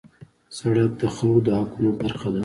[0.57, 2.39] سړک د خلکو د حقونو برخه ده.